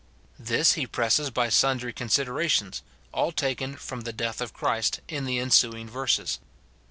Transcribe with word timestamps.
This 0.39 0.73
he 0.73 0.87
presses 0.87 1.29
by 1.29 1.49
sundry 1.49 1.93
considerations, 1.93 2.81
all 3.13 3.31
taken 3.31 3.75
from 3.75 4.01
the 4.01 4.11
death 4.11 4.41
of 4.41 4.51
Christ, 4.51 4.99
in 5.07 5.25
the 5.25 5.37
ensuing 5.37 5.87
verses. 5.87 6.39